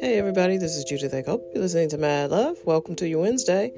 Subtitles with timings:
[0.00, 2.56] Hey everybody, this is Judith I hope you're listening to Mad Love.
[2.64, 3.70] Welcome to your Wednesday.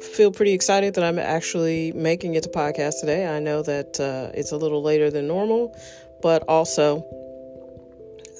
[0.00, 3.26] Feel pretty excited that I'm actually making it to podcast today.
[3.26, 5.76] I know that uh, it's a little later than normal,
[6.22, 7.04] but also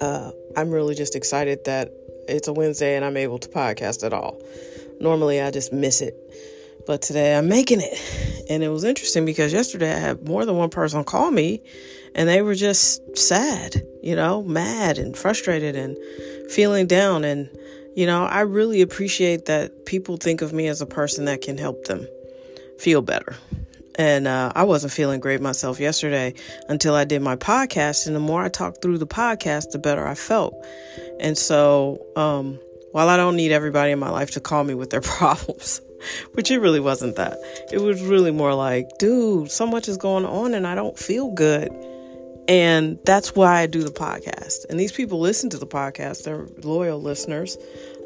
[0.01, 1.91] uh, I'm really just excited that
[2.29, 4.41] it's a Wednesday and I'm able to podcast at all.
[5.01, 6.15] Normally I just miss it,
[6.87, 8.47] but today I'm making it.
[8.49, 11.65] And it was interesting because yesterday I had more than one person call me
[12.15, 15.97] and they were just sad, you know, mad and frustrated and
[16.51, 17.25] feeling down.
[17.25, 17.49] And,
[17.95, 21.59] you know, I really appreciate that people think of me as a person that can
[21.59, 22.07] help them
[22.79, 23.37] feel better.
[23.97, 26.35] And uh, I wasn't feeling great myself yesterday
[26.69, 28.07] until I did my podcast.
[28.07, 30.55] And the more I talked through the podcast, the better I felt.
[31.21, 32.59] And so, um,
[32.91, 35.81] while I don't need everybody in my life to call me with their problems,
[36.33, 37.39] which it really wasn't that,
[37.73, 41.31] it was really more like, dude, so much is going on and I don't feel
[41.31, 41.71] good.
[42.47, 44.67] And that's why I do the podcast.
[44.69, 47.57] And these people listen to the podcast, they're loyal listeners.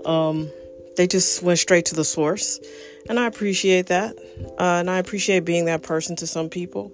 [0.04, 0.50] Um,
[0.96, 2.60] they just went straight to the source.
[3.08, 4.16] And I appreciate that.
[4.58, 6.92] Uh, and I appreciate being that person to some people.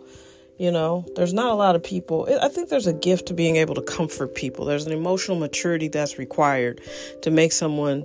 [0.59, 2.29] You know, there's not a lot of people.
[2.41, 4.65] I think there's a gift to being able to comfort people.
[4.65, 6.81] There's an emotional maturity that's required
[7.23, 8.05] to make someone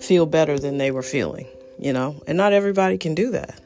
[0.00, 1.46] feel better than they were feeling,
[1.78, 3.60] you know, and not everybody can do that.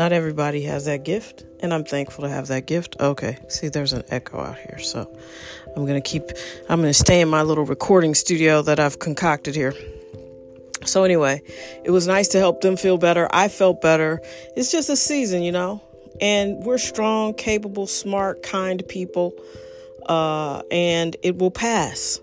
[0.00, 2.96] Not everybody has that gift, and I'm thankful to have that gift.
[2.98, 5.14] Okay, see, there's an echo out here, so
[5.76, 6.22] I'm gonna keep,
[6.70, 9.74] I'm gonna stay in my little recording studio that I've concocted here.
[10.86, 11.42] So, anyway,
[11.84, 13.28] it was nice to help them feel better.
[13.30, 14.22] I felt better.
[14.56, 15.82] It's just a season, you know,
[16.18, 19.34] and we're strong, capable, smart, kind people,
[20.06, 22.18] uh, and it will pass.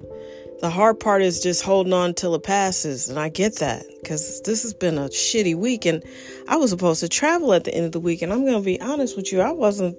[0.60, 4.42] The hard part is just holding on till it passes, and I get that because
[4.42, 6.04] this has been a shitty week, and
[6.48, 8.82] I was supposed to travel at the end of the week, and I'm gonna be
[8.82, 9.96] honest with you, I wasn't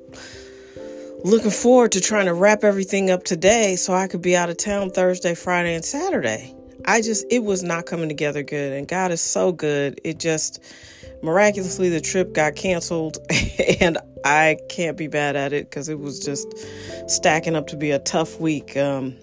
[1.24, 4.56] looking forward to trying to wrap everything up today so I could be out of
[4.56, 6.52] town Thursday, Friday, and Saturday.
[6.86, 10.00] I just it was not coming together good, and God is so good.
[10.02, 10.60] It just
[11.22, 13.18] miraculously the trip got canceled,
[13.80, 16.52] and I can't be bad at it because it was just
[17.08, 18.76] stacking up to be a tough week.
[18.76, 19.14] Um,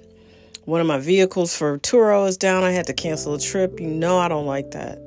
[0.65, 2.63] one of my vehicles for Turo is down.
[2.63, 3.79] I had to cancel a trip.
[3.79, 4.99] You know, I don't like that.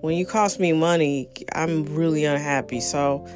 [0.00, 2.80] When you cost me money, I'm really unhappy.
[2.80, 3.26] So,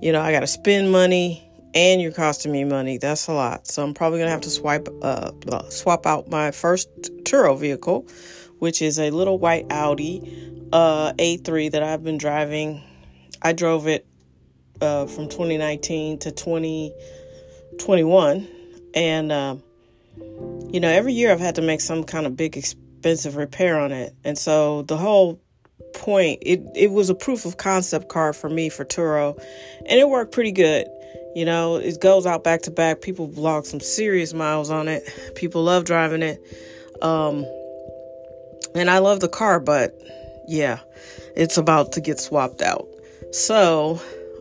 [0.00, 2.96] you know, I got to spend money and you're costing me money.
[2.96, 3.66] That's a lot.
[3.66, 5.32] So I'm probably gonna have to swipe uh,
[5.68, 6.88] swap out my first
[7.24, 8.06] Turo vehicle,
[8.58, 10.22] which is a little white Audi
[10.72, 12.82] uh, A3 that I've been driving.
[13.42, 14.06] I drove it
[14.80, 18.48] uh, from 2019 to 2021,
[18.94, 19.56] and uh,
[20.70, 23.92] you know, every year I've had to make some kind of big expensive repair on
[23.92, 24.14] it.
[24.24, 25.40] And so the whole
[25.94, 29.36] point, it, it was a proof of concept car for me for Turo,
[29.86, 30.86] and it worked pretty good.
[31.34, 33.02] You know, it goes out back to back.
[33.02, 35.02] People log some serious miles on it.
[35.34, 36.40] People love driving it.
[37.02, 37.44] Um,
[38.74, 39.94] and I love the car, but
[40.46, 40.78] yeah,
[41.34, 42.88] it's about to get swapped out.
[43.32, 44.00] So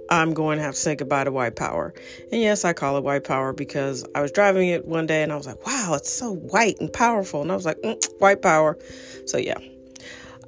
[0.09, 1.93] I'm going to have to say goodbye to white power.
[2.31, 5.31] And yes, I call it white power because I was driving it one day and
[5.31, 7.41] I was like, wow, it's so white and powerful.
[7.41, 8.77] And I was like, mm, white power.
[9.25, 9.57] So yeah,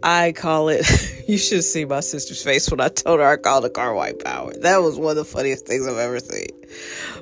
[0.03, 0.85] I call it,
[1.28, 4.23] you should see my sister's face when I told her I called the car white
[4.23, 4.53] power.
[4.53, 6.50] That was one of the funniest things I've ever seen.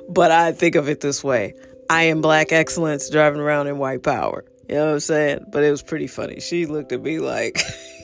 [0.08, 1.54] But I think of it this way
[1.88, 4.44] I am black excellence driving around in white power.
[4.68, 5.46] You know what I'm saying?
[5.48, 6.40] But it was pretty funny.
[6.40, 7.62] She looked at me like,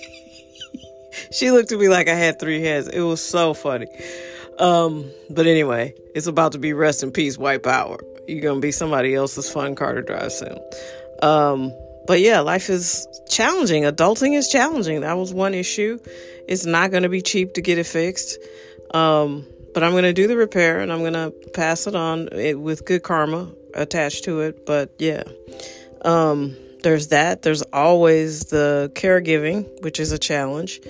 [1.32, 2.88] she looked at me like I had three heads.
[2.88, 3.86] It was so funny.
[4.58, 7.98] Um, but anyway, it's about to be rest in peace, white power.
[8.28, 10.58] You're gonna be somebody else's fun car to drive soon.
[11.22, 11.72] Um,
[12.06, 13.84] but yeah, life is challenging.
[13.84, 15.00] Adulting is challenging.
[15.00, 15.98] That was one issue.
[16.48, 18.38] It's not gonna be cheap to get it fixed.
[18.92, 22.84] Um, but I'm gonna do the repair and I'm gonna pass it on it, with
[22.84, 24.66] good karma attached to it.
[24.66, 25.22] But yeah.
[26.04, 27.42] Um, there's that.
[27.42, 30.80] There's always the caregiving, which is a challenge.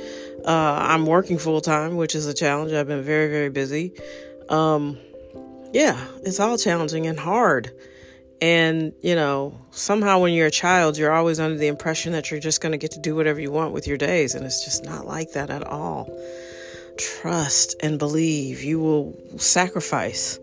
[0.44, 2.72] Uh, I'm working full time, which is a challenge.
[2.72, 3.92] I've been very, very busy.
[4.48, 4.98] Um,
[5.72, 7.72] yeah, it's all challenging and hard.
[8.40, 12.40] And, you know, somehow when you're a child, you're always under the impression that you're
[12.40, 14.34] just going to get to do whatever you want with your days.
[14.34, 16.10] And it's just not like that at all.
[16.98, 18.62] Trust and believe.
[18.64, 20.40] You will sacrifice.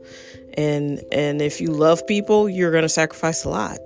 [0.57, 3.79] And and if you love people, you're going to sacrifice a lot.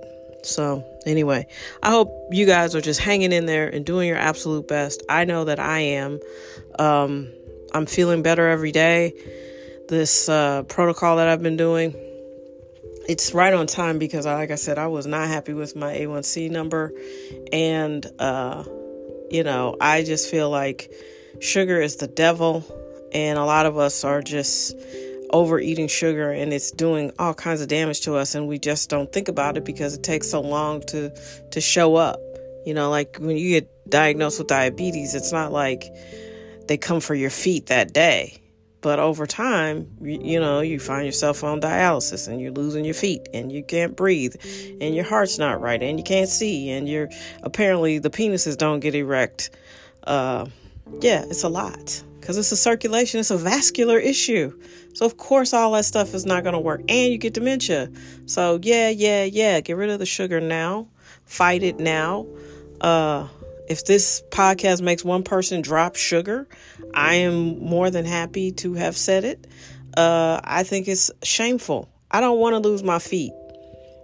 [0.44, 1.46] So, anyway,
[1.82, 5.02] I hope you guys are just hanging in there and doing your absolute best.
[5.08, 6.20] I know that I am.
[6.78, 7.32] Um,
[7.72, 9.12] I'm feeling better every day.
[9.88, 11.94] This uh, protocol that I've been doing,
[13.08, 16.50] it's right on time because, like I said, I was not happy with my A1C
[16.50, 16.92] number.
[17.52, 18.64] And, uh,
[19.30, 20.90] you know, I just feel like
[21.40, 22.64] sugar is the devil.
[23.12, 24.74] And a lot of us are just
[25.34, 29.12] overeating sugar and it's doing all kinds of damage to us and we just don't
[29.12, 31.10] think about it because it takes so long to
[31.50, 32.20] to show up
[32.64, 35.84] You know, like when you get diagnosed with diabetes, it's not like
[36.68, 38.40] they come for your feet that day.
[38.80, 42.94] But over time, you, you, know, you find yourself on dialysis and you're losing your
[42.94, 44.34] feet and you can't breathe
[44.80, 47.08] and your heart's not right and you can't see and you're
[47.42, 49.50] apparently the penises don't get erect.
[50.06, 50.46] Uh,
[51.00, 54.58] yeah, it's a lot because it's a circulation, it's a vascular issue.
[54.94, 56.80] So, of course, all that stuff is not going to work.
[56.88, 57.90] And you get dementia.
[58.24, 60.88] So, yeah, yeah, yeah, get rid of the sugar now,
[61.26, 62.26] fight it now.
[62.80, 63.28] Uh,
[63.68, 66.48] if this podcast makes one person drop sugar,
[66.94, 69.46] I am more than happy to have said it.
[69.94, 71.90] Uh, I think it's shameful.
[72.10, 73.32] I don't want to lose my feet.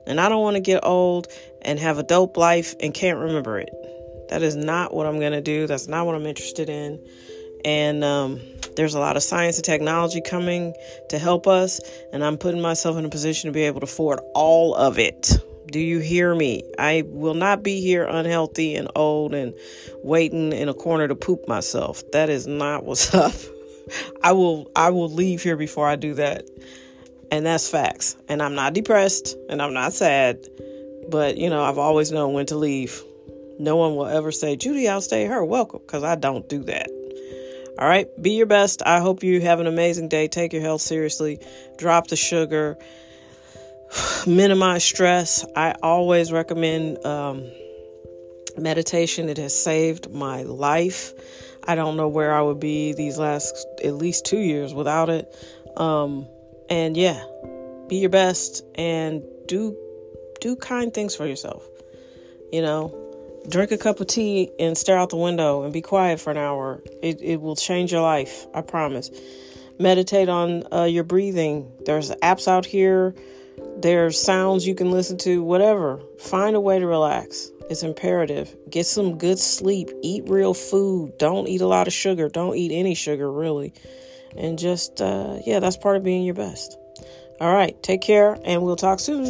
[0.06, 1.28] And I don't want to get old
[1.62, 3.70] and have a dope life and can't remember it.
[4.28, 5.66] That is not what I'm going to do.
[5.66, 7.00] That's not what I'm interested in.
[7.64, 8.40] And um,
[8.76, 10.74] there's a lot of science and technology coming
[11.08, 11.80] to help us.
[12.12, 15.32] And I'm putting myself in a position to be able to afford all of it.
[15.66, 16.64] Do you hear me?
[16.78, 19.54] I will not be here unhealthy and old and
[20.02, 22.02] waiting in a corner to poop myself.
[22.12, 23.34] That is not what's up.
[24.22, 26.48] I will I will leave here before I do that.
[27.30, 28.16] And that's facts.
[28.28, 30.48] And I'm not depressed and I'm not sad.
[31.08, 33.02] But, you know, I've always known when to leave.
[33.58, 35.44] No one will ever say, Judy, I'll stay her.
[35.44, 36.88] Welcome, because I don't do that.
[37.80, 38.82] All right, be your best.
[38.84, 40.28] I hope you have an amazing day.
[40.28, 41.40] Take your health seriously.
[41.78, 42.78] Drop the sugar
[44.26, 45.44] minimize stress.
[45.56, 47.50] I always recommend um,
[48.56, 49.28] meditation.
[49.28, 51.12] It has saved my life.
[51.64, 55.32] I don't know where I would be these last at least two years without it.
[55.76, 56.26] Um,
[56.68, 57.22] and yeah,
[57.88, 59.76] be your best and do
[60.40, 61.66] do kind things for yourself.
[62.52, 63.09] You know,
[63.48, 66.36] drink a cup of tea and stare out the window and be quiet for an
[66.36, 66.82] hour.
[67.02, 68.46] It it will change your life.
[68.54, 69.10] I promise.
[69.78, 71.72] Meditate on uh, your breathing.
[71.86, 73.14] There's apps out here
[73.82, 76.00] there's sounds you can listen to, whatever.
[76.18, 77.50] Find a way to relax.
[77.70, 78.54] It's imperative.
[78.68, 79.90] Get some good sleep.
[80.02, 81.16] Eat real food.
[81.18, 82.28] Don't eat a lot of sugar.
[82.28, 83.72] Don't eat any sugar, really.
[84.36, 86.76] And just, uh, yeah, that's part of being your best.
[87.40, 87.80] All right.
[87.82, 89.24] Take care, and we'll talk soon.